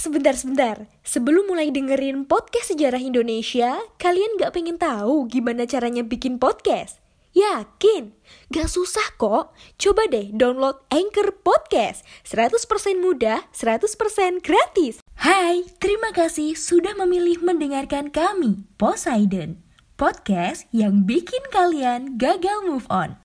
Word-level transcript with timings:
sebentar-sebentar. 0.00 0.88
Sebelum 1.04 1.52
mulai 1.52 1.68
dengerin 1.68 2.24
podcast 2.24 2.72
sejarah 2.72 2.98
Indonesia, 2.98 3.76
kalian 4.00 4.40
gak 4.40 4.56
pengen 4.56 4.80
tahu 4.80 5.28
gimana 5.28 5.68
caranya 5.68 6.00
bikin 6.00 6.40
podcast? 6.40 7.04
Yakin? 7.30 8.10
Gak 8.50 8.66
susah 8.66 9.14
kok. 9.14 9.54
Coba 9.78 10.02
deh 10.10 10.34
download 10.34 10.82
Anchor 10.90 11.30
Podcast. 11.44 12.02
100% 12.26 12.98
mudah, 12.98 13.46
100% 13.54 14.42
gratis. 14.42 14.98
Hai, 15.20 15.68
terima 15.78 16.10
kasih 16.10 16.58
sudah 16.58 16.96
memilih 16.98 17.38
mendengarkan 17.44 18.10
kami, 18.10 18.66
Poseidon. 18.80 19.62
Podcast 19.94 20.66
yang 20.72 21.04
bikin 21.04 21.44
kalian 21.52 22.16
gagal 22.16 22.64
move 22.64 22.88
on. 22.88 23.20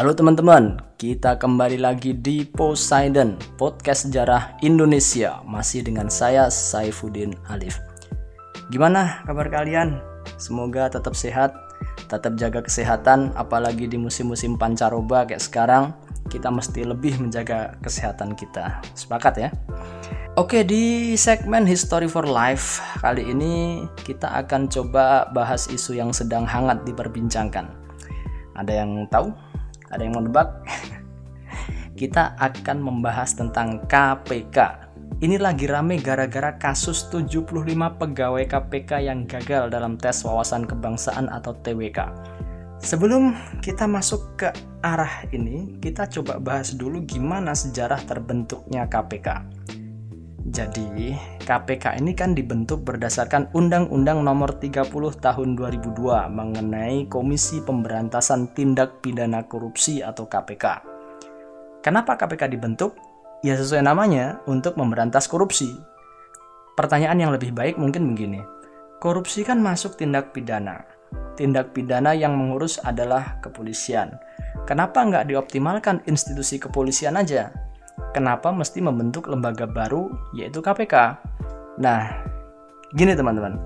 Halo 0.00 0.16
teman-teman, 0.16 0.80
kita 0.96 1.36
kembali 1.36 1.76
lagi 1.76 2.16
di 2.16 2.48
Poseidon, 2.48 3.36
podcast 3.60 4.08
sejarah 4.08 4.56
Indonesia, 4.64 5.44
masih 5.44 5.84
dengan 5.84 6.08
saya 6.08 6.48
Saifuddin 6.48 7.36
Alif. 7.52 7.76
Gimana 8.72 9.20
kabar 9.28 9.52
kalian? 9.52 10.00
Semoga 10.40 10.88
tetap 10.88 11.12
sehat, 11.12 11.52
tetap 12.08 12.32
jaga 12.40 12.64
kesehatan, 12.64 13.36
apalagi 13.36 13.84
di 13.84 14.00
musim-musim 14.00 14.56
pancaroba 14.56 15.28
kayak 15.28 15.44
sekarang, 15.44 15.92
kita 16.32 16.48
mesti 16.48 16.80
lebih 16.80 17.20
menjaga 17.20 17.76
kesehatan 17.84 18.32
kita. 18.40 18.80
Sepakat 18.96 19.36
ya? 19.36 19.52
Oke, 20.40 20.64
di 20.64 21.12
segmen 21.20 21.68
History 21.68 22.08
for 22.08 22.24
Life 22.24 22.80
kali 23.04 23.36
ini 23.36 23.84
kita 24.00 24.32
akan 24.32 24.64
coba 24.64 25.28
bahas 25.36 25.68
isu 25.68 25.92
yang 25.92 26.16
sedang 26.16 26.48
hangat 26.48 26.88
diperbincangkan. 26.88 27.68
Ada 28.56 28.80
yang 28.80 29.04
tahu? 29.12 29.49
Ada 29.90 30.06
yang 30.06 30.14
mau 30.16 30.24
nebak? 30.24 30.48
kita 32.00 32.38
akan 32.38 32.78
membahas 32.80 33.36
tentang 33.36 33.82
KPK. 33.90 34.88
Ini 35.20 35.36
lagi 35.36 35.68
rame 35.68 36.00
gara-gara 36.00 36.56
kasus 36.56 37.12
75 37.12 37.44
pegawai 38.00 38.44
KPK 38.48 39.04
yang 39.04 39.28
gagal 39.28 39.68
dalam 39.68 40.00
tes 40.00 40.24
wawasan 40.24 40.64
kebangsaan 40.64 41.28
atau 41.28 41.52
TWK. 41.60 42.00
Sebelum 42.80 43.36
kita 43.60 43.84
masuk 43.84 44.40
ke 44.40 44.48
arah 44.80 45.28
ini, 45.36 45.76
kita 45.84 46.08
coba 46.08 46.40
bahas 46.40 46.72
dulu 46.72 47.04
gimana 47.04 47.52
sejarah 47.52 48.00
terbentuknya 48.08 48.88
KPK. 48.88 49.28
Jadi, 50.40 51.12
KPK 51.44 52.00
ini 52.00 52.16
kan 52.16 52.32
dibentuk 52.32 52.80
berdasarkan 52.88 53.52
Undang-Undang 53.52 54.24
Nomor 54.24 54.56
30 54.56 54.88
Tahun 55.20 55.48
2002 55.52 56.32
mengenai 56.32 57.04
Komisi 57.12 57.60
Pemberantasan 57.60 58.48
Tindak 58.56 59.04
Pidana 59.04 59.44
Korupsi 59.44 60.00
atau 60.00 60.24
KPK. 60.24 60.64
Kenapa 61.84 62.16
KPK 62.16 62.56
dibentuk? 62.56 62.96
Ya 63.44 63.52
sesuai 63.56 63.84
namanya, 63.84 64.40
untuk 64.48 64.80
memberantas 64.80 65.28
korupsi. 65.28 65.76
Pertanyaan 66.72 67.20
yang 67.20 67.32
lebih 67.36 67.52
baik 67.52 67.76
mungkin 67.76 68.16
begini. 68.16 68.40
Korupsi 68.96 69.44
kan 69.44 69.60
masuk 69.60 70.00
tindak 70.00 70.32
pidana. 70.32 70.84
Tindak 71.36 71.76
pidana 71.76 72.16
yang 72.16 72.36
mengurus 72.36 72.80
adalah 72.80 73.40
kepolisian. 73.44 74.16
Kenapa 74.64 75.04
nggak 75.04 75.28
dioptimalkan 75.28 76.04
institusi 76.08 76.56
kepolisian 76.56 77.16
aja? 77.16 77.69
Kenapa 78.12 78.50
mesti 78.50 78.82
membentuk 78.82 79.30
lembaga 79.30 79.66
baru 79.66 80.10
yaitu 80.34 80.62
KPK. 80.62 80.94
Nah, 81.78 82.10
gini 82.94 83.14
teman-teman. 83.14 83.56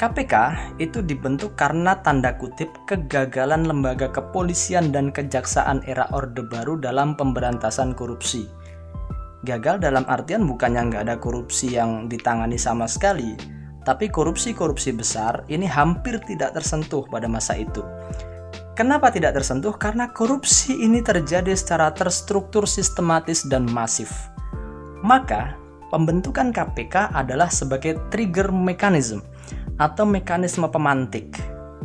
KPK 0.00 0.34
itu 0.80 1.04
dibentuk 1.04 1.60
karena 1.60 2.00
tanda 2.00 2.32
kutip 2.40 2.72
kegagalan 2.88 3.68
lembaga 3.68 4.08
kepolisian 4.08 4.88
dan 4.96 5.12
kejaksaan 5.12 5.84
era 5.84 6.08
Orde 6.16 6.40
Baru 6.40 6.80
dalam 6.80 7.12
pemberantasan 7.12 7.92
korupsi. 7.92 8.48
Gagal 9.44 9.84
dalam 9.84 10.08
artian 10.08 10.48
bukannya 10.48 10.88
nggak 10.88 11.04
ada 11.04 11.16
korupsi 11.20 11.76
yang 11.76 12.08
ditangani 12.08 12.56
sama 12.56 12.88
sekali, 12.88 13.36
tapi 13.84 14.08
korupsi-korupsi 14.08 14.96
besar 14.96 15.44
ini 15.52 15.68
hampir 15.68 16.20
tidak 16.24 16.56
tersentuh 16.56 17.04
pada 17.08 17.28
masa 17.28 17.56
itu. 17.60 17.84
Kenapa 18.80 19.12
tidak 19.12 19.36
tersentuh? 19.36 19.76
Karena 19.76 20.08
korupsi 20.08 20.72
ini 20.72 21.04
terjadi 21.04 21.52
secara 21.52 21.92
terstruktur, 21.92 22.64
sistematis, 22.64 23.44
dan 23.44 23.68
masif. 23.68 24.08
Maka, 25.04 25.52
pembentukan 25.92 26.48
KPK 26.48 27.12
adalah 27.12 27.52
sebagai 27.52 28.00
trigger 28.08 28.48
mechanism 28.48 29.20
atau 29.76 30.08
mekanisme 30.08 30.64
pemantik. 30.72 31.36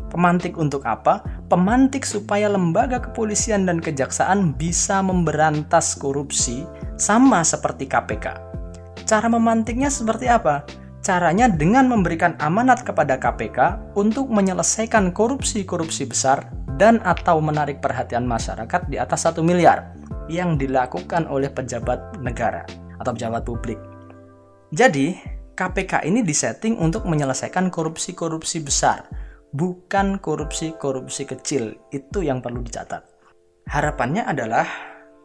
Pemantik 0.08 0.56
untuk 0.56 0.88
apa? 0.88 1.20
Pemantik 1.52 2.08
supaya 2.08 2.48
lembaga 2.48 3.04
kepolisian 3.04 3.68
dan 3.68 3.84
kejaksaan 3.84 4.56
bisa 4.56 5.04
memberantas 5.04 6.00
korupsi 6.00 6.64
sama 6.96 7.44
seperti 7.44 7.92
KPK. 7.92 8.40
Cara 9.04 9.28
memantiknya 9.28 9.92
seperti 9.92 10.32
apa? 10.32 10.64
Caranya 11.06 11.46
dengan 11.46 11.86
memberikan 11.86 12.34
amanat 12.42 12.82
kepada 12.82 13.22
KPK 13.22 13.94
untuk 13.94 14.26
menyelesaikan 14.34 15.14
korupsi-korupsi 15.14 16.10
besar 16.10 16.50
dan 16.82 16.98
atau 17.06 17.38
menarik 17.38 17.78
perhatian 17.78 18.26
masyarakat 18.26 18.90
di 18.90 18.98
atas 18.98 19.30
satu 19.30 19.46
miliar 19.46 19.94
yang 20.34 20.58
dilakukan 20.58 21.30
oleh 21.30 21.54
pejabat 21.54 22.18
negara 22.26 22.66
atau 22.98 23.14
pejabat 23.14 23.46
publik. 23.46 23.78
Jadi, 24.74 25.14
KPK 25.54 26.10
ini 26.10 26.26
disetting 26.26 26.82
untuk 26.82 27.06
menyelesaikan 27.06 27.70
korupsi-korupsi 27.70 28.66
besar, 28.66 29.06
bukan 29.54 30.18
korupsi-korupsi 30.18 31.30
kecil. 31.30 31.78
Itu 31.94 32.26
yang 32.26 32.42
perlu 32.42 32.66
dicatat. 32.66 33.06
Harapannya 33.70 34.26
adalah 34.26 34.66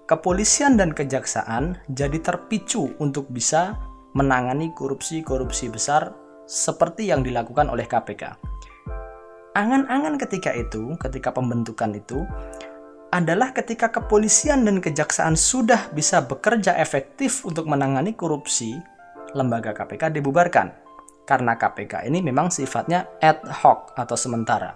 kepolisian 0.04 0.76
dan 0.76 0.92
kejaksaan 0.92 1.80
jadi 1.88 2.20
terpicu 2.20 2.92
untuk 3.00 3.32
bisa 3.32 3.80
menangani 4.16 4.72
korupsi-korupsi 4.75 5.71
besar 5.71 6.15
seperti 6.47 7.10
yang 7.10 7.22
dilakukan 7.22 7.71
oleh 7.71 7.87
KPK 7.87 8.50
angan-angan 9.54 10.19
ketika 10.19 10.54
itu, 10.54 10.94
ketika 10.98 11.34
pembentukan 11.34 11.91
itu, 11.94 12.26
adalah 13.10 13.50
ketika 13.50 13.91
kepolisian 13.91 14.62
dan 14.62 14.78
kejaksaan 14.78 15.34
sudah 15.34 15.91
bisa 15.91 16.22
bekerja 16.22 16.78
efektif 16.78 17.43
untuk 17.43 17.66
menangani 17.66 18.15
korupsi, 18.15 18.78
lembaga 19.34 19.75
KPK 19.75 20.15
dibubarkan. 20.15 20.70
Karena 21.26 21.54
KPK 21.54 22.10
ini 22.10 22.22
memang 22.22 22.50
sifatnya 22.50 23.06
ad 23.22 23.43
hoc 23.62 23.94
atau 23.94 24.19
sementara. 24.19 24.75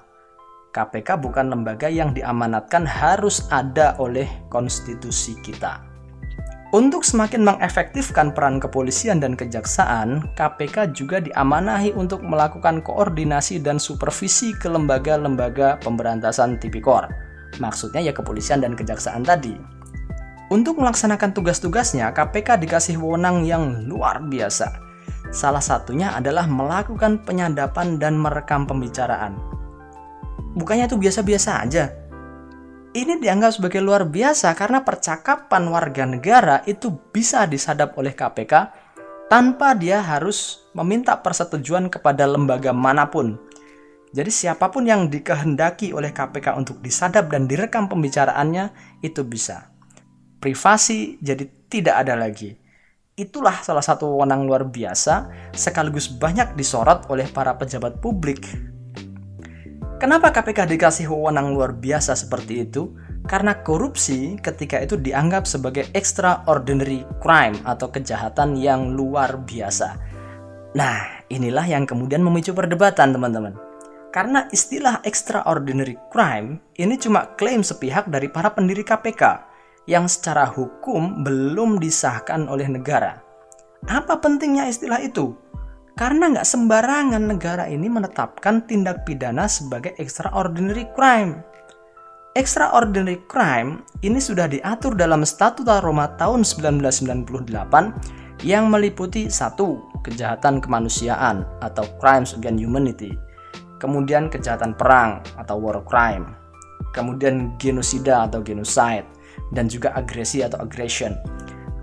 KPK 0.74 1.22
bukan 1.22 1.54
lembaga 1.54 1.86
yang 1.86 2.10
diamanatkan 2.10 2.82
harus 2.82 3.46
ada 3.54 3.94
oleh 4.02 4.26
konstitusi 4.50 5.38
kita. 5.42 5.93
Untuk 6.74 7.06
semakin 7.06 7.46
mengefektifkan 7.46 8.34
peran 8.34 8.58
kepolisian 8.58 9.22
dan 9.22 9.38
kejaksaan, 9.38 10.26
KPK 10.34 10.90
juga 10.90 11.22
diamanahi 11.22 11.94
untuk 11.94 12.26
melakukan 12.26 12.82
koordinasi 12.82 13.62
dan 13.62 13.78
supervisi 13.78 14.50
ke 14.58 14.66
lembaga-lembaga 14.66 15.78
pemberantasan 15.86 16.58
tipikor. 16.58 17.06
Maksudnya 17.62 18.02
ya 18.02 18.10
kepolisian 18.10 18.58
dan 18.58 18.74
kejaksaan 18.74 19.22
tadi. 19.22 19.54
Untuk 20.50 20.82
melaksanakan 20.82 21.30
tugas-tugasnya, 21.30 22.10
KPK 22.10 22.58
dikasih 22.66 22.98
wewenang 22.98 23.46
yang 23.46 23.86
luar 23.86 24.26
biasa. 24.26 24.74
Salah 25.30 25.62
satunya 25.62 26.10
adalah 26.10 26.50
melakukan 26.50 27.22
penyadapan 27.22 28.02
dan 28.02 28.18
merekam 28.18 28.66
pembicaraan. 28.66 29.38
Bukannya 30.58 30.90
itu 30.90 30.98
biasa-biasa 30.98 31.62
aja, 31.62 31.86
ini 32.94 33.18
dianggap 33.18 33.58
sebagai 33.58 33.82
luar 33.82 34.06
biasa 34.06 34.54
karena 34.54 34.86
percakapan 34.86 35.66
warga 35.66 36.06
negara 36.06 36.62
itu 36.64 36.94
bisa 37.10 37.42
disadap 37.50 37.98
oleh 37.98 38.14
KPK 38.14 38.70
tanpa 39.26 39.74
dia 39.74 39.98
harus 39.98 40.62
meminta 40.78 41.18
persetujuan 41.18 41.90
kepada 41.90 42.22
lembaga 42.22 42.70
mana 42.70 43.10
pun. 43.10 43.34
Jadi 44.14 44.30
siapa 44.30 44.70
pun 44.70 44.86
yang 44.86 45.10
dikehendaki 45.10 45.90
oleh 45.90 46.14
KPK 46.14 46.54
untuk 46.54 46.78
disadap 46.78 47.26
dan 47.34 47.50
direkam 47.50 47.90
pembicaraannya 47.90 48.70
itu 49.02 49.26
bisa. 49.26 49.74
Privasi 50.38 51.18
jadi 51.18 51.50
tidak 51.66 52.06
ada 52.06 52.14
lagi. 52.14 52.54
Itulah 53.18 53.58
salah 53.66 53.82
satu 53.82 54.14
wewenang 54.14 54.46
luar 54.46 54.70
biasa 54.70 55.50
sekaligus 55.50 56.06
banyak 56.06 56.54
disorot 56.54 57.10
oleh 57.10 57.26
para 57.26 57.58
pejabat 57.58 57.98
publik 57.98 58.73
Kenapa 60.04 60.36
KPK 60.36 60.68
dikasih 60.68 61.08
wewenang 61.08 61.56
luar 61.56 61.72
biasa 61.72 62.12
seperti 62.12 62.68
itu? 62.68 62.92
Karena 63.24 63.64
korupsi 63.64 64.36
ketika 64.36 64.76
itu 64.76 65.00
dianggap 65.00 65.48
sebagai 65.48 65.88
extraordinary 65.96 67.08
crime 67.24 67.56
atau 67.64 67.88
kejahatan 67.88 68.52
yang 68.52 68.92
luar 68.92 69.40
biasa. 69.48 69.96
Nah, 70.76 71.24
inilah 71.32 71.64
yang 71.64 71.88
kemudian 71.88 72.20
memicu 72.20 72.52
perdebatan, 72.52 73.16
teman-teman. 73.16 73.56
Karena 74.12 74.44
istilah 74.52 75.00
extraordinary 75.08 75.96
crime 76.12 76.60
ini 76.76 77.00
cuma 77.00 77.32
klaim 77.40 77.64
sepihak 77.64 78.04
dari 78.12 78.28
para 78.28 78.52
pendiri 78.52 78.84
KPK 78.84 79.40
yang 79.88 80.04
secara 80.04 80.44
hukum 80.44 81.24
belum 81.24 81.80
disahkan 81.80 82.44
oleh 82.52 82.68
negara. 82.68 83.24
Apa 83.88 84.20
pentingnya 84.20 84.68
istilah 84.68 85.00
itu? 85.00 85.32
Karena 85.94 86.26
nggak 86.26 86.42
sembarangan 86.42 87.22
negara 87.22 87.70
ini 87.70 87.86
menetapkan 87.86 88.66
tindak 88.66 89.06
pidana 89.06 89.46
sebagai 89.46 89.94
extraordinary 90.02 90.90
crime. 90.90 91.38
Extraordinary 92.34 93.22
crime 93.30 93.86
ini 94.02 94.18
sudah 94.18 94.50
diatur 94.50 94.98
dalam 94.98 95.22
Statuta 95.22 95.78
Roma 95.78 96.10
tahun 96.18 96.42
1998 96.42 98.42
yang 98.42 98.66
meliputi 98.66 99.30
satu 99.30 99.78
kejahatan 100.02 100.58
kemanusiaan 100.58 101.46
atau 101.62 101.86
crimes 102.02 102.34
against 102.34 102.58
humanity, 102.58 103.14
kemudian 103.78 104.26
kejahatan 104.26 104.74
perang 104.74 105.22
atau 105.38 105.62
war 105.62 105.78
crime, 105.86 106.26
kemudian 106.90 107.54
genosida 107.62 108.26
atau 108.26 108.42
genocide, 108.42 109.06
dan 109.54 109.70
juga 109.70 109.94
agresi 109.94 110.42
atau 110.42 110.58
aggression. 110.58 111.14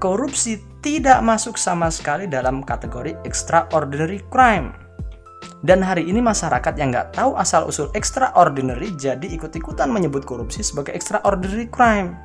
Korupsi 0.04 0.60
tidak 0.81 1.22
masuk 1.22 1.62
sama 1.62 1.94
sekali 1.94 2.25
dalam 2.25 2.66
kategori 2.66 3.13
extraordinary 3.22 4.18
crime. 4.33 4.74
Dan 5.62 5.86
hari 5.86 6.10
ini 6.10 6.18
masyarakat 6.18 6.74
yang 6.74 6.89
nggak 6.89 7.13
tahu 7.13 7.38
asal-usul 7.38 7.94
extraordinary 7.94 8.89
jadi 8.98 9.30
ikut-ikutan 9.38 9.94
menyebut 9.94 10.25
korupsi 10.25 10.66
sebagai 10.66 10.98
extraordinary 10.98 11.69
crime. 11.69 12.18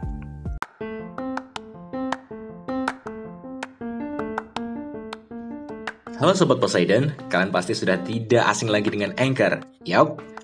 Halo 6.17 6.33
Sobat 6.33 6.57
Poseidon, 6.57 7.13
kalian 7.29 7.53
pasti 7.53 7.77
sudah 7.77 8.01
tidak 8.01 8.49
asing 8.49 8.73
lagi 8.73 8.89
dengan 8.89 9.13
Anchor. 9.21 9.61
Yap, 9.85 10.17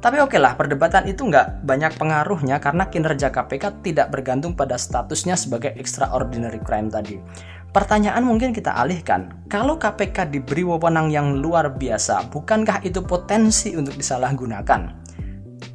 Tapi 0.00 0.16
oke 0.16 0.40
lah, 0.40 0.56
perdebatan 0.56 1.04
itu 1.12 1.28
nggak 1.28 1.60
banyak 1.60 1.92
pengaruhnya 2.00 2.56
karena 2.56 2.88
kinerja 2.88 3.28
KPK 3.28 3.84
tidak 3.84 4.08
bergantung 4.08 4.56
pada 4.56 4.80
statusnya 4.80 5.36
sebagai 5.36 5.76
extraordinary 5.76 6.56
crime 6.64 6.88
tadi. 6.88 7.20
Pertanyaan 7.68 8.24
mungkin 8.24 8.56
kita 8.56 8.72
alihkan, 8.80 9.44
kalau 9.52 9.76
KPK 9.76 10.32
diberi 10.32 10.64
wewenang 10.64 11.12
yang 11.12 11.36
luar 11.36 11.76
biasa, 11.76 12.32
bukankah 12.32 12.80
itu 12.80 13.04
potensi 13.04 13.76
untuk 13.76 13.92
disalahgunakan? 13.92 14.82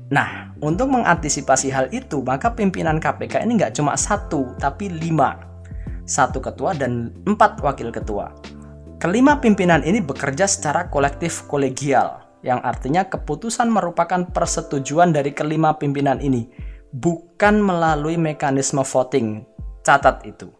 Nah, 0.09 0.57
untuk 0.57 0.89
mengantisipasi 0.89 1.69
hal 1.69 1.93
itu, 1.93 2.25
maka 2.25 2.49
pimpinan 2.49 2.97
KPK 2.97 3.45
ini 3.45 3.61
nggak 3.61 3.77
cuma 3.77 3.93
satu, 3.93 4.57
tapi 4.57 4.89
lima. 4.89 5.37
Satu 6.09 6.41
ketua 6.41 6.73
dan 6.73 7.13
empat 7.29 7.61
wakil 7.61 7.93
ketua. 7.93 8.33
Kelima 8.97 9.37
pimpinan 9.37 9.85
ini 9.85 10.01
bekerja 10.01 10.49
secara 10.49 10.89
kolektif 10.89 11.45
kolegial, 11.45 12.24
yang 12.45 12.61
artinya 12.61 13.09
keputusan 13.09 13.73
merupakan 13.73 14.29
persetujuan 14.29 15.09
dari 15.09 15.33
kelima 15.33 15.73
pimpinan 15.81 16.21
ini, 16.21 16.45
bukan 16.93 17.57
melalui 17.57 18.21
mekanisme 18.21 18.85
voting. 18.85 19.41
Catat 19.81 20.21
itu. 20.29 20.53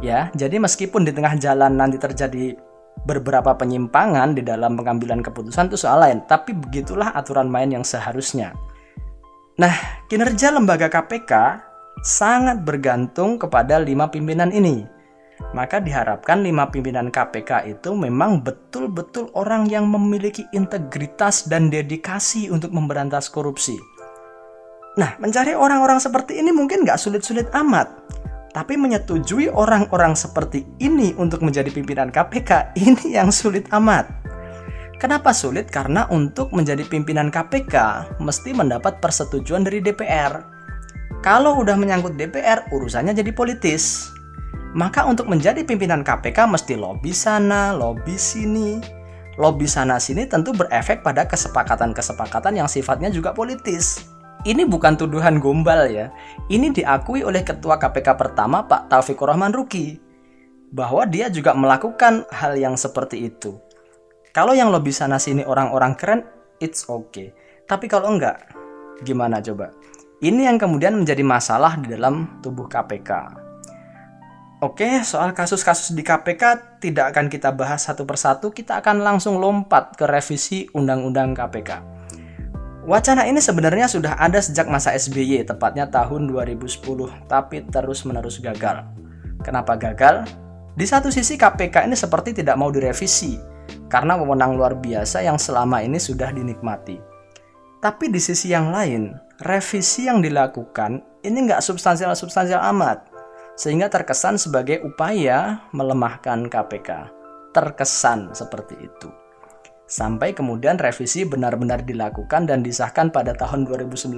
Ya, 0.00 0.32
jadi 0.32 0.56
meskipun 0.56 1.04
di 1.04 1.12
tengah 1.12 1.36
jalan 1.36 1.76
nanti 1.76 2.00
terjadi 2.00 2.56
beberapa 3.04 3.52
penyimpangan 3.52 4.32
di 4.32 4.40
dalam 4.40 4.72
pengambilan 4.72 5.20
keputusan 5.20 5.68
itu 5.68 5.76
soal 5.76 6.00
lain, 6.00 6.24
tapi 6.24 6.56
begitulah 6.56 7.12
aturan 7.12 7.52
main 7.52 7.68
yang 7.68 7.84
seharusnya. 7.84 8.56
Nah, 9.60 9.72
kinerja 10.08 10.48
lembaga 10.48 10.88
KPK 10.88 11.32
sangat 12.00 12.64
bergantung 12.64 13.36
kepada 13.36 13.76
lima 13.76 14.08
pimpinan 14.08 14.48
ini. 14.48 14.88
Maka 15.50 15.82
diharapkan 15.82 16.46
lima 16.46 16.70
pimpinan 16.70 17.10
KPK 17.10 17.66
itu 17.66 17.92
memang 17.92 18.40
betul-betul 18.40 19.34
orang 19.34 19.66
yang 19.66 19.90
memiliki 19.90 20.46
integritas 20.54 21.50
dan 21.50 21.68
dedikasi 21.68 22.48
untuk 22.48 22.70
memberantas 22.70 23.26
korupsi. 23.26 23.76
Nah, 24.96 25.18
mencari 25.18 25.58
orang-orang 25.58 25.98
seperti 25.98 26.38
ini 26.38 26.54
mungkin 26.54 26.86
nggak 26.86 27.00
sulit-sulit 27.00 27.50
amat. 27.52 27.88
Tapi 28.52 28.76
menyetujui 28.76 29.48
orang-orang 29.48 30.12
seperti 30.12 30.68
ini 30.80 31.16
untuk 31.16 31.40
menjadi 31.40 31.72
pimpinan 31.72 32.12
KPK 32.12 32.72
ini 32.88 33.16
yang 33.16 33.32
sulit 33.32 33.68
amat. 33.72 34.22
Kenapa 35.02 35.34
sulit? 35.34 35.66
Karena 35.66 36.06
untuk 36.14 36.54
menjadi 36.54 36.86
pimpinan 36.86 37.26
KPK 37.26 37.74
mesti 38.22 38.54
mendapat 38.54 39.02
persetujuan 39.02 39.66
dari 39.66 39.82
DPR. 39.82 40.38
Kalau 41.26 41.58
udah 41.58 41.74
menyangkut 41.74 42.14
DPR, 42.14 42.70
urusannya 42.70 43.10
jadi 43.10 43.34
politis. 43.34 44.14
Maka 44.72 45.04
untuk 45.04 45.28
menjadi 45.28 45.60
pimpinan 45.68 46.00
KPK 46.00 46.48
mesti 46.48 46.80
lobby 46.80 47.12
sana, 47.12 47.76
lobby 47.76 48.16
sini. 48.16 48.80
Lobby 49.36 49.68
sana 49.68 50.00
sini 50.00 50.24
tentu 50.28 50.52
berefek 50.52 51.04
pada 51.04 51.28
kesepakatan-kesepakatan 51.28 52.56
yang 52.56 52.68
sifatnya 52.68 53.12
juga 53.12 53.32
politis. 53.36 54.08
Ini 54.42 54.64
bukan 54.66 54.96
tuduhan 54.96 55.38
gombal 55.38 55.88
ya. 55.92 56.08
Ini 56.48 56.72
diakui 56.72 57.22
oleh 57.22 57.44
Ketua 57.44 57.78
KPK 57.78 58.16
pertama 58.16 58.64
Pak 58.64 58.90
Taufikur 58.90 59.30
Rahman 59.30 59.54
Ruki 59.54 60.00
bahwa 60.72 61.04
dia 61.04 61.28
juga 61.28 61.52
melakukan 61.52 62.24
hal 62.32 62.56
yang 62.56 62.74
seperti 62.74 63.28
itu. 63.28 63.60
Kalau 64.32 64.56
yang 64.56 64.72
lebih 64.72 64.90
sana 64.90 65.20
sini 65.20 65.44
orang-orang 65.44 65.92
keren, 65.94 66.20
it's 66.58 66.88
okay. 66.88 67.36
Tapi 67.68 67.84
kalau 67.86 68.16
enggak, 68.16 68.48
gimana 69.04 69.44
coba? 69.44 69.70
Ini 70.24 70.48
yang 70.48 70.56
kemudian 70.56 70.96
menjadi 70.96 71.20
masalah 71.20 71.76
di 71.76 71.92
dalam 71.92 72.40
tubuh 72.40 72.64
KPK. 72.66 73.41
Oke, 74.62 75.02
soal 75.02 75.34
kasus-kasus 75.34 75.90
di 75.90 76.06
KPK 76.06 76.78
tidak 76.78 77.10
akan 77.10 77.26
kita 77.26 77.50
bahas 77.50 77.82
satu 77.82 78.06
persatu, 78.06 78.54
kita 78.54 78.78
akan 78.78 79.02
langsung 79.02 79.42
lompat 79.42 79.98
ke 79.98 80.06
revisi 80.06 80.70
Undang-Undang 80.70 81.34
KPK. 81.34 81.70
Wacana 82.86 83.26
ini 83.26 83.42
sebenarnya 83.42 83.90
sudah 83.90 84.14
ada 84.14 84.38
sejak 84.38 84.70
masa 84.70 84.94
SBY, 84.94 85.50
tepatnya 85.50 85.90
tahun 85.90 86.30
2010, 86.30 86.78
tapi 87.26 87.66
terus-menerus 87.74 88.38
gagal. 88.38 88.86
Kenapa 89.42 89.74
gagal? 89.74 90.30
Di 90.78 90.86
satu 90.86 91.10
sisi 91.10 91.34
KPK 91.34 91.90
ini 91.90 91.98
seperti 91.98 92.30
tidak 92.30 92.54
mau 92.54 92.70
direvisi, 92.70 93.42
karena 93.90 94.14
wewenang 94.14 94.54
luar 94.54 94.78
biasa 94.78 95.26
yang 95.26 95.42
selama 95.42 95.82
ini 95.82 95.98
sudah 95.98 96.30
dinikmati. 96.30 97.02
Tapi 97.82 98.14
di 98.14 98.22
sisi 98.22 98.54
yang 98.54 98.70
lain, 98.70 99.10
revisi 99.42 100.06
yang 100.06 100.22
dilakukan 100.22 101.02
ini 101.26 101.50
nggak 101.50 101.58
substansial-substansial 101.58 102.62
amat, 102.70 103.11
sehingga 103.54 103.92
terkesan 103.92 104.36
sebagai 104.40 104.80
upaya 104.84 105.66
melemahkan 105.76 106.48
KPK. 106.48 106.90
Terkesan 107.52 108.32
seperti 108.32 108.76
itu 108.80 109.12
sampai 109.92 110.32
kemudian 110.32 110.80
revisi 110.80 111.28
benar-benar 111.28 111.84
dilakukan 111.84 112.48
dan 112.48 112.64
disahkan 112.64 113.12
pada 113.12 113.36
tahun 113.36 113.68
2019 113.68 114.16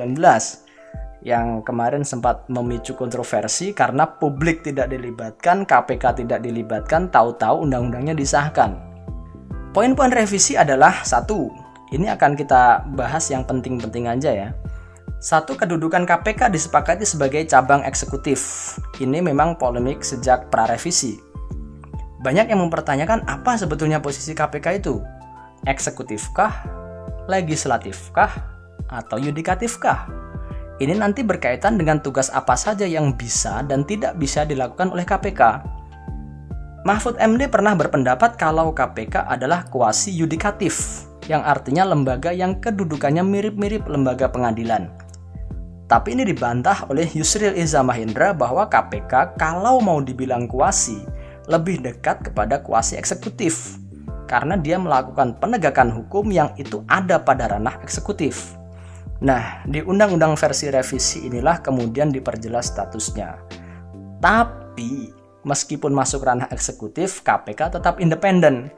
yang 1.27 1.65
kemarin 1.67 2.07
sempat 2.07 2.47
memicu 2.47 2.95
kontroversi 2.95 3.75
karena 3.75 4.07
publik 4.07 4.63
tidak 4.63 4.93
dilibatkan, 4.93 5.65
KPK 5.65 6.23
tidak 6.23 6.45
dilibatkan, 6.45 7.09
tahu-tahu 7.09 7.65
undang-undangnya 7.65 8.13
disahkan. 8.13 8.77
Poin-poin 9.73 10.13
revisi 10.13 10.55
adalah 10.55 11.03
satu, 11.03 11.49
ini 11.91 12.13
akan 12.13 12.37
kita 12.37 12.87
bahas 12.93 13.27
yang 13.33 13.43
penting-penting 13.49 14.07
aja 14.07 14.31
ya. 14.31 14.49
Satu, 15.25 15.57
kedudukan 15.57 16.05
KPK 16.05 16.53
disepakati 16.53 17.09
sebagai 17.09 17.49
cabang 17.49 17.81
eksekutif. 17.89 18.45
Ini 19.01 19.25
memang 19.25 19.57
polemik 19.57 20.05
sejak 20.05 20.53
pra-revisi. 20.53 21.17
Banyak 22.21 22.53
yang 22.53 22.61
mempertanyakan 22.61 23.25
apa 23.25 23.57
sebetulnya 23.57 24.05
posisi 24.05 24.37
KPK 24.37 24.85
itu 24.85 25.01
eksekutifkah, 25.65 26.69
legislatifkah, 27.25 28.37
atau 28.93 29.17
yudikatifkah? 29.17 30.13
Ini 30.85 30.93
nanti 30.93 31.25
berkaitan 31.25 31.81
dengan 31.81 32.05
tugas 32.05 32.29
apa 32.29 32.53
saja 32.53 32.85
yang 32.85 33.17
bisa 33.17 33.65
dan 33.65 33.89
tidak 33.89 34.21
bisa 34.21 34.45
dilakukan 34.45 34.93
oleh 34.93 35.09
KPK. 35.09 35.65
Mahfud 36.85 37.17
MD 37.17 37.49
pernah 37.49 37.73
berpendapat 37.73 38.37
kalau 38.37 38.77
KPK 38.77 39.25
adalah 39.25 39.65
kuasi 39.73 40.13
yudikatif, 40.13 41.09
yang 41.33 41.41
artinya 41.41 41.89
lembaga 41.89 42.29
yang 42.29 42.61
kedudukannya 42.61 43.25
mirip-mirip 43.25 43.89
lembaga 43.89 44.29
pengadilan. 44.29 45.04
Tapi 45.85 46.17
ini 46.17 46.25
dibantah 46.25 46.89
oleh 46.89 47.05
Yusril 47.13 47.55
Iza 47.61 47.85
Mahendra 47.85 48.33
bahwa 48.33 48.65
KPK 48.65 49.37
kalau 49.37 49.85
mau 49.85 50.01
dibilang 50.01 50.49
kuasi, 50.49 51.05
lebih 51.45 51.85
dekat 51.85 52.25
kepada 52.25 52.65
kuasi 52.65 52.97
eksekutif 52.97 53.77
karena 54.25 54.57
dia 54.57 54.81
melakukan 54.81 55.37
penegakan 55.37 55.93
hukum 55.93 56.33
yang 56.33 56.49
itu 56.57 56.81
ada 56.89 57.21
pada 57.21 57.53
ranah 57.53 57.77
eksekutif. 57.85 58.57
Nah, 59.21 59.65
di 59.69 59.81
Undang-Undang 59.85 60.37
versi 60.37 60.73
revisi 60.73 61.29
inilah 61.29 61.61
kemudian 61.61 62.11
diperjelas 62.11 62.73
statusnya. 62.73 63.37
Tapi 64.21 65.13
meskipun 65.45 65.93
masuk 65.93 66.25
ranah 66.25 66.49
eksekutif, 66.51 67.21
KPK 67.23 67.79
tetap 67.79 68.01
independen. 68.01 68.73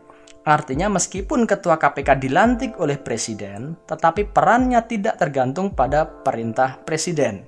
Artinya 0.46 0.86
meskipun 0.86 1.42
ketua 1.42 1.74
KPK 1.74 2.22
dilantik 2.22 2.78
oleh 2.78 2.94
presiden, 3.02 3.74
tetapi 3.82 4.30
perannya 4.30 4.78
tidak 4.86 5.18
tergantung 5.18 5.74
pada 5.74 6.06
perintah 6.06 6.78
presiden. 6.86 7.42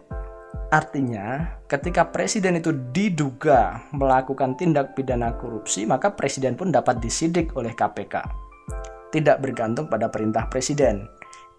Artinya, 0.74 1.46
ketika 1.70 2.10
presiden 2.10 2.58
itu 2.58 2.74
diduga 2.90 3.86
melakukan 3.94 4.58
tindak 4.58 4.98
pidana 4.98 5.30
korupsi, 5.38 5.86
maka 5.86 6.10
presiden 6.10 6.58
pun 6.58 6.74
dapat 6.74 6.98
disidik 6.98 7.54
oleh 7.54 7.70
KPK. 7.70 8.26
Tidak 9.14 9.38
bergantung 9.46 9.86
pada 9.86 10.10
perintah 10.10 10.50
presiden. 10.50 11.06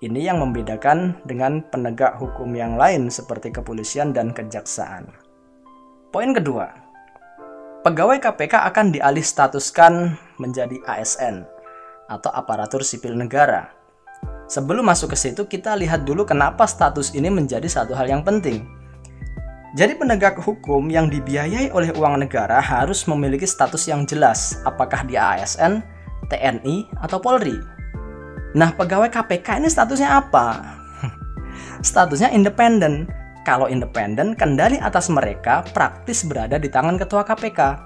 Ini 0.03 0.29
yang 0.29 0.43
membedakan 0.43 1.23
dengan 1.23 1.63
penegak 1.71 2.19
hukum 2.19 2.51
yang 2.51 2.75
lain 2.75 3.07
seperti 3.07 3.55
kepolisian 3.55 4.11
dan 4.11 4.35
kejaksaan. 4.35 5.07
Poin 6.11 6.35
kedua, 6.35 6.88
pegawai 7.89 8.21
KPK 8.21 8.69
akan 8.69 8.93
dialih 8.93 9.25
statuskan 9.25 10.13
menjadi 10.37 10.77
ASN 10.85 11.41
atau 12.05 12.29
aparatur 12.29 12.85
sipil 12.85 13.17
negara. 13.17 13.73
Sebelum 14.45 14.85
masuk 14.85 15.09
ke 15.09 15.17
situ, 15.17 15.49
kita 15.49 15.73
lihat 15.73 16.05
dulu 16.05 16.21
kenapa 16.21 16.69
status 16.69 17.17
ini 17.17 17.33
menjadi 17.33 17.65
satu 17.65 17.97
hal 17.97 18.05
yang 18.05 18.21
penting. 18.21 18.69
Jadi 19.73 19.97
penegak 19.97 20.37
hukum 20.37 20.85
yang 20.93 21.09
dibiayai 21.09 21.73
oleh 21.73 21.89
uang 21.97 22.21
negara 22.21 22.61
harus 22.61 23.09
memiliki 23.09 23.49
status 23.49 23.89
yang 23.89 24.05
jelas, 24.05 24.61
apakah 24.69 25.01
dia 25.09 25.41
ASN, 25.41 25.81
TNI, 26.29 26.93
atau 27.01 27.17
Polri. 27.17 27.57
Nah, 28.53 28.69
pegawai 28.69 29.09
KPK 29.09 29.65
ini 29.65 29.69
statusnya 29.69 30.13
apa? 30.13 30.77
statusnya 31.89 32.29
independen. 32.37 33.09
Kalau 33.49 33.65
independen, 33.65 34.37
kendali 34.37 34.77
atas 34.77 35.09
mereka 35.09 35.65
praktis 35.73 36.21
berada 36.21 36.61
di 36.61 36.69
tangan 36.69 37.01
ketua 37.01 37.25
KPK. 37.25 37.81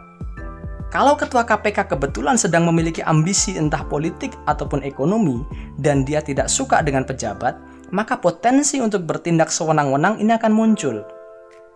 Kalau 0.92 1.16
ketua 1.16 1.48
KPK 1.48 1.88
kebetulan 1.88 2.36
sedang 2.36 2.68
memiliki 2.68 3.00
ambisi 3.00 3.56
entah 3.56 3.80
politik 3.88 4.36
ataupun 4.44 4.84
ekonomi 4.84 5.40
dan 5.80 6.04
dia 6.04 6.20
tidak 6.20 6.52
suka 6.52 6.84
dengan 6.84 7.08
pejabat, 7.08 7.56
maka 7.96 8.20
potensi 8.20 8.84
untuk 8.84 9.08
bertindak 9.08 9.48
sewenang-wenang 9.56 10.20
ini 10.20 10.36
akan 10.36 10.52
muncul. 10.52 11.00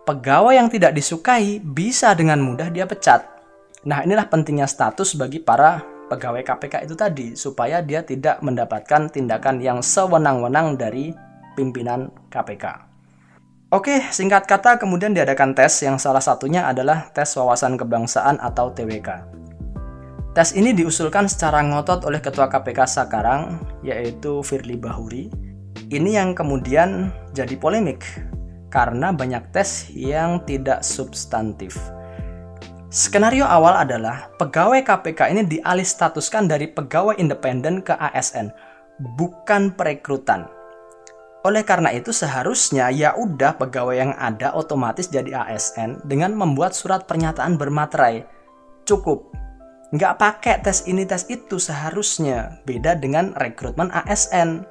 Pegawai 0.04 0.60
yang 0.60 0.68
tidak 0.68 0.92
disukai 0.92 1.64
bisa 1.64 2.12
dengan 2.12 2.44
mudah 2.44 2.68
dia 2.68 2.84
pecat. 2.84 3.24
Nah, 3.88 4.04
inilah 4.04 4.28
pentingnya 4.28 4.68
status 4.68 5.16
bagi 5.16 5.40
para 5.40 5.80
pegawai 6.12 6.44
KPK 6.44 6.84
itu 6.84 6.96
tadi 7.00 7.28
supaya 7.40 7.80
dia 7.80 8.04
tidak 8.04 8.44
mendapatkan 8.44 9.08
tindakan 9.16 9.64
yang 9.64 9.80
sewenang-wenang 9.80 10.76
dari 10.76 11.16
pimpinan 11.56 12.12
KPK. 12.28 12.87
Oke, 13.68 14.00
singkat 14.16 14.48
kata 14.48 14.80
kemudian 14.80 15.12
diadakan 15.12 15.52
tes 15.52 15.84
yang 15.84 16.00
salah 16.00 16.24
satunya 16.24 16.72
adalah 16.72 17.12
tes 17.12 17.28
wawasan 17.36 17.76
kebangsaan 17.76 18.40
atau 18.40 18.72
TWK. 18.72 19.28
Tes 20.32 20.56
ini 20.56 20.72
diusulkan 20.72 21.28
secara 21.28 21.60
ngotot 21.68 22.08
oleh 22.08 22.24
Ketua 22.24 22.48
KPK 22.48 22.88
sekarang, 22.88 23.60
yaitu 23.84 24.40
Firly 24.40 24.80
Bahuri. 24.80 25.28
Ini 25.92 26.16
yang 26.16 26.32
kemudian 26.32 27.12
jadi 27.36 27.60
polemik 27.60 28.08
karena 28.72 29.12
banyak 29.12 29.52
tes 29.52 29.92
yang 29.92 30.40
tidak 30.48 30.80
substantif. 30.80 31.76
Skenario 32.88 33.44
awal 33.44 33.84
adalah 33.84 34.32
pegawai 34.40 34.80
KPK 34.80 35.36
ini 35.36 35.44
dialih 35.44 35.84
statuskan 35.84 36.48
dari 36.48 36.72
pegawai 36.72 37.20
independen 37.20 37.84
ke 37.84 37.92
ASN, 38.00 38.48
bukan 39.20 39.76
perekrutan. 39.76 40.57
Oleh 41.48 41.64
karena 41.64 41.96
itu 41.96 42.12
seharusnya 42.12 42.92
ya 42.92 43.16
udah 43.16 43.56
pegawai 43.56 43.96
yang 43.96 44.12
ada 44.20 44.52
otomatis 44.52 45.08
jadi 45.08 45.48
ASN 45.48 46.04
dengan 46.04 46.36
membuat 46.36 46.76
surat 46.76 47.08
pernyataan 47.08 47.56
bermaterai. 47.56 48.28
Cukup. 48.84 49.32
Nggak 49.96 50.20
pakai 50.20 50.60
tes 50.60 50.84
ini 50.92 51.08
tes 51.08 51.24
itu 51.32 51.56
seharusnya. 51.56 52.60
Beda 52.68 53.00
dengan 53.00 53.32
rekrutmen 53.40 53.88
ASN. 53.96 54.68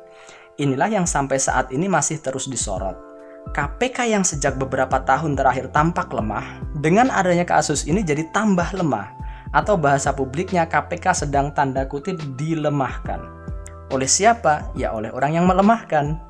Inilah 0.61 0.92
yang 0.92 1.09
sampai 1.09 1.40
saat 1.40 1.73
ini 1.73 1.88
masih 1.88 2.21
terus 2.21 2.45
disorot. 2.45 3.00
KPK 3.56 4.12
yang 4.12 4.21
sejak 4.21 4.61
beberapa 4.61 5.00
tahun 5.00 5.33
terakhir 5.33 5.73
tampak 5.73 6.12
lemah, 6.12 6.61
dengan 6.76 7.09
adanya 7.09 7.49
kasus 7.49 7.88
ini 7.88 8.04
jadi 8.04 8.28
tambah 8.37 8.76
lemah, 8.76 9.16
atau 9.56 9.80
bahasa 9.80 10.12
publiknya 10.12 10.68
KPK 10.68 11.25
sedang 11.25 11.56
tanda 11.56 11.88
kutip 11.88 12.21
dilemahkan. 12.37 13.23
Oleh 13.95 14.11
siapa? 14.11 14.66
Ya 14.75 14.90
oleh 14.90 15.14
orang 15.14 15.38
yang 15.38 15.47
melemahkan. 15.47 16.25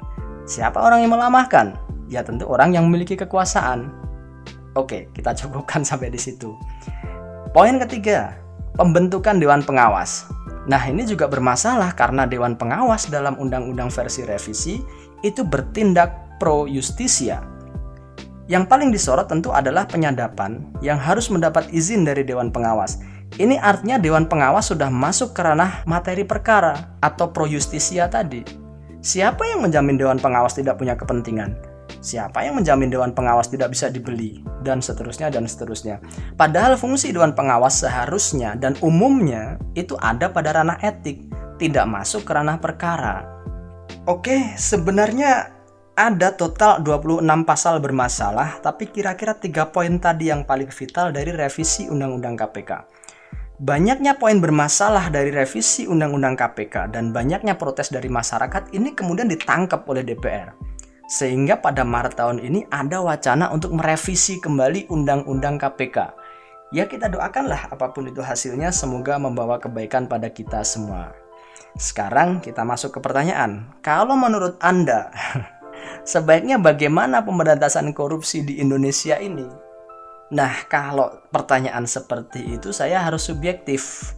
Siapa 0.46 0.78
orang 0.78 1.02
yang 1.02 1.10
melemahkan? 1.10 1.74
Ya 2.06 2.22
tentu 2.22 2.46
orang 2.46 2.70
yang 2.70 2.86
memiliki 2.86 3.18
kekuasaan. 3.18 3.90
Oke, 4.78 5.10
kita 5.10 5.34
cukupkan 5.34 5.82
sampai 5.88 6.14
di 6.14 6.22
situ. 6.22 6.54
Poin 7.50 7.74
ketiga, 7.82 8.38
pembentukan 8.78 9.42
Dewan 9.42 9.66
Pengawas. 9.66 10.30
Nah, 10.70 10.78
ini 10.86 11.02
juga 11.02 11.26
bermasalah 11.26 11.98
karena 11.98 12.30
Dewan 12.30 12.54
Pengawas 12.54 13.10
dalam 13.10 13.34
Undang-Undang 13.42 13.90
versi 13.90 14.22
revisi 14.22 14.78
itu 15.26 15.42
bertindak 15.42 16.38
pro 16.38 16.70
justisia. 16.70 17.42
Yang 18.46 18.70
paling 18.70 18.94
disorot 18.94 19.26
tentu 19.26 19.50
adalah 19.50 19.90
penyadapan 19.90 20.62
yang 20.78 21.02
harus 21.02 21.26
mendapat 21.26 21.66
izin 21.74 22.06
dari 22.06 22.22
Dewan 22.22 22.54
Pengawas. 22.54 23.02
Ini 23.34 23.58
artinya 23.58 23.98
Dewan 23.98 24.30
Pengawas 24.30 24.70
sudah 24.70 24.86
masuk 24.86 25.34
ke 25.34 25.42
ranah 25.42 25.82
materi 25.90 26.22
perkara 26.22 26.94
atau 27.02 27.34
pro 27.34 27.50
justisia 27.50 28.06
tadi. 28.06 28.65
Siapa 29.06 29.46
yang 29.46 29.62
menjamin 29.62 29.94
Dewan 29.94 30.18
Pengawas 30.18 30.58
tidak 30.58 30.82
punya 30.82 30.98
kepentingan? 30.98 31.54
Siapa 32.02 32.42
yang 32.42 32.58
menjamin 32.58 32.90
Dewan 32.90 33.14
Pengawas 33.14 33.46
tidak 33.46 33.70
bisa 33.70 33.86
dibeli? 33.86 34.42
Dan 34.66 34.82
seterusnya 34.82 35.30
dan 35.30 35.46
seterusnya. 35.46 36.02
Padahal 36.34 36.74
fungsi 36.74 37.14
Dewan 37.14 37.30
Pengawas 37.30 37.86
seharusnya 37.86 38.58
dan 38.58 38.74
umumnya 38.82 39.62
itu 39.78 39.94
ada 40.02 40.26
pada 40.26 40.58
ranah 40.58 40.82
etik, 40.82 41.22
tidak 41.62 41.86
masuk 41.86 42.26
ke 42.26 42.34
ranah 42.34 42.58
perkara. 42.58 43.22
Oke, 44.10 44.58
sebenarnya 44.58 45.54
ada 45.94 46.34
total 46.34 46.82
26 46.82 47.22
pasal 47.46 47.78
bermasalah, 47.78 48.58
tapi 48.58 48.90
kira-kira 48.90 49.38
tiga 49.38 49.70
poin 49.70 50.02
tadi 50.02 50.34
yang 50.34 50.42
paling 50.42 50.74
vital 50.74 51.14
dari 51.14 51.30
revisi 51.30 51.86
Undang-Undang 51.86 52.34
KPK. 52.42 52.70
Banyaknya 53.56 54.20
poin 54.20 54.36
bermasalah 54.36 55.08
dari 55.08 55.32
revisi 55.32 55.88
Undang-Undang 55.88 56.36
KPK 56.36 56.92
dan 56.92 57.08
banyaknya 57.08 57.56
protes 57.56 57.88
dari 57.88 58.12
masyarakat 58.12 58.68
ini 58.76 58.92
kemudian 58.92 59.32
ditangkap 59.32 59.80
oleh 59.88 60.04
DPR. 60.04 60.52
Sehingga 61.08 61.56
pada 61.64 61.80
Maret 61.80 62.20
tahun 62.20 62.44
ini 62.44 62.68
ada 62.68 63.00
wacana 63.00 63.48
untuk 63.48 63.72
merevisi 63.72 64.36
kembali 64.44 64.92
Undang-Undang 64.92 65.56
KPK. 65.56 65.96
Ya 66.68 66.84
kita 66.84 67.08
doakanlah 67.08 67.72
apa 67.72 67.96
pun 67.96 68.12
itu 68.12 68.20
hasilnya 68.20 68.68
semoga 68.76 69.16
membawa 69.16 69.56
kebaikan 69.56 70.04
pada 70.04 70.28
kita 70.28 70.60
semua. 70.60 71.16
Sekarang 71.80 72.44
kita 72.44 72.60
masuk 72.60 72.92
ke 72.92 73.00
pertanyaan. 73.00 73.72
Kalau 73.80 74.20
menurut 74.20 74.60
Anda 74.60 75.08
sebaiknya 76.12 76.60
bagaimana 76.60 77.24
pemberantasan 77.24 77.96
korupsi 77.96 78.44
di 78.44 78.60
Indonesia 78.60 79.16
ini? 79.16 79.65
Nah, 80.26 80.66
kalau 80.66 81.22
pertanyaan 81.30 81.86
seperti 81.86 82.58
itu 82.58 82.74
saya 82.74 82.98
harus 82.98 83.30
subjektif. 83.30 84.10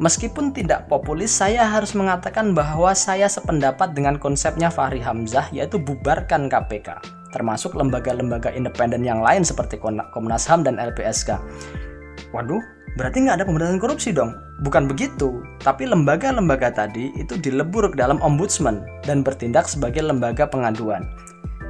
Meskipun 0.00 0.52
tidak 0.52 0.88
populis, 0.88 1.32
saya 1.32 1.64
harus 1.64 1.96
mengatakan 1.96 2.52
bahwa 2.52 2.92
saya 2.96 3.28
sependapat 3.28 3.92
dengan 3.92 4.16
konsepnya 4.16 4.72
Fahri 4.72 5.00
Hamzah 5.00 5.48
yaitu 5.52 5.76
bubarkan 5.76 6.48
KPK, 6.48 7.00
termasuk 7.32 7.76
lembaga-lembaga 7.76 8.52
independen 8.52 9.04
yang 9.04 9.20
lain 9.20 9.44
seperti 9.44 9.76
Komnas 9.80 10.48
HAM 10.48 10.64
dan 10.64 10.80
LPSK. 10.80 11.36
Waduh, 12.32 12.60
berarti 12.96 13.24
nggak 13.24 13.40
ada 13.40 13.44
pemberantasan 13.48 13.80
korupsi 13.80 14.12
dong? 14.12 14.36
Bukan 14.64 14.88
begitu, 14.88 15.40
tapi 15.64 15.88
lembaga-lembaga 15.88 16.68
tadi 16.72 17.12
itu 17.16 17.36
dilebur 17.36 17.92
ke 17.92 17.96
dalam 17.96 18.20
ombudsman 18.24 18.84
dan 19.04 19.24
bertindak 19.24 19.68
sebagai 19.68 20.04
lembaga 20.04 20.48
pengaduan. 20.48 21.04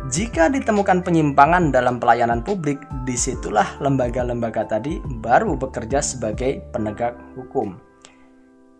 Jika 0.08 0.48
ditemukan 0.48 1.04
penyimpangan 1.04 1.68
dalam 1.68 2.00
pelayanan 2.00 2.40
publik, 2.40 2.80
di 3.04 3.20
situlah 3.20 3.76
lembaga-lembaga 3.84 4.64
tadi 4.64 4.96
baru 5.20 5.60
bekerja 5.60 6.00
sebagai 6.00 6.64
penegak 6.72 7.20
hukum. 7.36 7.76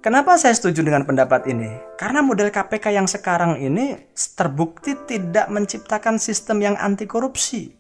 Kenapa 0.01 0.41
saya 0.41 0.57
setuju 0.57 0.81
dengan 0.81 1.05
pendapat 1.05 1.45
ini? 1.45 1.69
Karena 2.01 2.25
model 2.25 2.49
KPK 2.49 2.97
yang 2.97 3.05
sekarang 3.05 3.61
ini 3.61 4.01
terbukti 4.33 4.97
tidak 5.05 5.53
menciptakan 5.53 6.17
sistem 6.17 6.65
yang 6.65 6.81
anti 6.81 7.05
korupsi. 7.05 7.77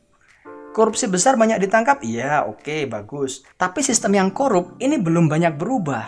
Korupsi 0.76 1.08
besar 1.08 1.40
banyak 1.40 1.64
ditangkap? 1.64 2.04
Iya, 2.04 2.44
oke, 2.44 2.60
okay, 2.60 2.84
bagus. 2.84 3.40
Tapi 3.56 3.80
sistem 3.80 4.20
yang 4.20 4.36
korup 4.36 4.76
ini 4.84 5.00
belum 5.00 5.32
banyak 5.32 5.56
berubah. 5.56 6.04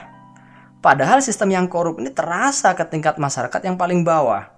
Padahal 0.84 1.24
sistem 1.24 1.48
yang 1.56 1.64
korup 1.64 1.96
ini 1.96 2.12
terasa 2.12 2.76
ke 2.76 2.84
tingkat 2.84 3.16
masyarakat 3.16 3.60
yang 3.64 3.80
paling 3.80 4.04
bawah. 4.04 4.51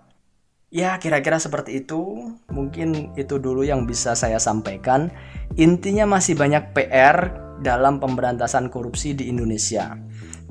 Ya, 0.71 0.97
kira-kira 1.01 1.37
seperti 1.41 1.85
itu. 1.85 2.33
Mungkin 2.53 3.17
itu 3.17 3.37
dulu 3.41 3.65
yang 3.65 3.85
bisa 3.89 4.17
saya 4.17 4.41
sampaikan. 4.41 5.13
Intinya 5.61 6.05
masih 6.09 6.37
banyak 6.37 6.73
PR 6.73 7.31
dalam 7.61 8.01
pemberantasan 8.01 8.73
korupsi 8.73 9.13
di 9.13 9.31
Indonesia. 9.31 9.97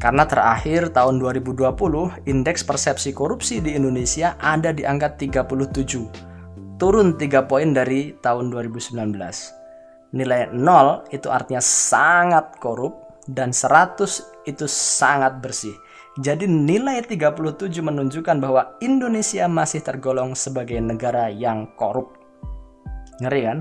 Karena 0.01 0.25
terakhir 0.25 0.91
tahun 0.91 1.21
2020, 1.21 1.73
indeks 2.25 2.65
persepsi 2.65 3.13
korupsi 3.13 3.61
di 3.63 3.77
Indonesia 3.77 4.35
ada 4.41 4.73
di 4.73 4.83
angka 4.83 5.15
37 5.15 6.33
turun 6.81 7.15
3 7.15 7.47
poin 7.47 7.71
dari 7.71 8.11
tahun 8.19 8.51
2019. 8.51 8.99
Nilai 10.13 10.51
0 10.51 11.07
itu 11.15 11.31
artinya 11.31 11.63
sangat 11.63 12.59
korup 12.59 13.23
dan 13.31 13.55
100 13.55 14.49
itu 14.49 14.67
sangat 14.67 15.39
bersih. 15.39 15.73
Jadi 16.21 16.45
nilai 16.45 17.01
37 17.01 17.81
menunjukkan 17.81 18.37
bahwa 18.37 18.77
Indonesia 18.85 19.49
masih 19.49 19.81
tergolong 19.81 20.37
sebagai 20.37 20.77
negara 20.77 21.33
yang 21.33 21.73
korup. 21.73 22.13
Ngeri 23.17 23.41
kan? 23.49 23.59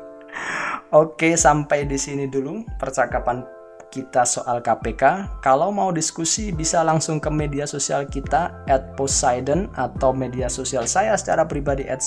Oke, 1.02 1.34
sampai 1.34 1.82
di 1.90 1.98
sini 1.98 2.30
dulu 2.30 2.62
percakapan 2.78 3.42
kita 3.90 4.22
soal 4.22 4.62
KPK. 4.62 5.02
Kalau 5.42 5.74
mau 5.74 5.90
diskusi 5.90 6.54
bisa 6.54 6.86
langsung 6.86 7.18
ke 7.18 7.30
media 7.32 7.66
sosial 7.66 8.06
kita 8.06 8.62
at 8.70 8.94
Poseidon 8.94 9.66
atau 9.74 10.14
media 10.14 10.46
sosial 10.46 10.86
saya 10.86 11.18
secara 11.18 11.48
pribadi 11.48 11.86
at 11.90 12.04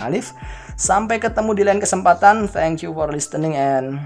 Alif. 0.00 0.32
Sampai 0.80 1.20
ketemu 1.20 1.50
di 1.52 1.62
lain 1.68 1.80
kesempatan. 1.84 2.48
Thank 2.48 2.86
you 2.86 2.96
for 2.96 3.12
listening 3.12 3.58
and 3.58 4.00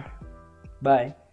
bye. 0.83 1.26